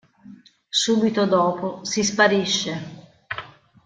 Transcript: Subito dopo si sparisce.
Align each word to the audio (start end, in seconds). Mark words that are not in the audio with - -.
Subito 0.71 1.27
dopo 1.27 1.85
si 1.85 2.03
sparisce. 2.03 3.13